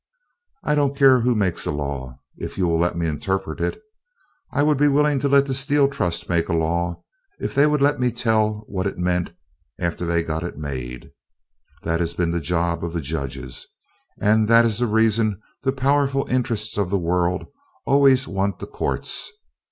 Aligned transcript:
I 0.63 0.73
don't 0.73 0.97
care 0.97 1.19
who 1.19 1.35
makes 1.35 1.67
a 1.67 1.71
law, 1.71 2.19
if 2.35 2.57
you 2.57 2.67
will 2.67 2.79
let 2.79 2.97
me 2.97 3.05
interpret 3.05 3.59
it. 3.61 3.79
I 4.51 4.63
would 4.63 4.79
be 4.79 4.87
willing 4.87 5.19
to 5.19 5.29
let 5.29 5.45
the 5.45 5.53
Steel 5.53 5.87
Trust 5.87 6.27
make 6.27 6.49
a 6.49 6.53
law 6.53 7.03
if 7.39 7.53
they 7.53 7.67
would 7.67 7.83
let 7.83 7.99
me 7.99 8.09
tell 8.09 8.63
what 8.67 8.87
it 8.87 8.97
meant 8.97 9.31
after 9.79 10.03
they 10.03 10.23
got 10.23 10.41
it 10.41 10.57
made. 10.57 11.11
That 11.83 11.99
has 11.99 12.15
been 12.15 12.31
the 12.31 12.39
job 12.41 12.83
of 12.83 12.93
the 12.93 13.01
judges, 13.01 13.67
and 14.19 14.47
that 14.47 14.65
is 14.65 14.79
the 14.79 14.87
reason 14.87 15.39
the 15.61 15.71
powerful 15.71 16.25
interests 16.31 16.79
of 16.79 16.89
the 16.89 16.97
world 16.97 17.45
always 17.85 18.27
want 18.27 18.57
the 18.57 18.65
courts. 18.65 19.31